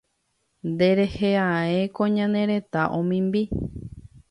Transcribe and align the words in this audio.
Nderehe 0.69 1.31
ae 1.53 1.79
ko 1.95 2.01
ñane 2.15 2.41
retã 2.51 2.81
omimbi. 2.99 3.43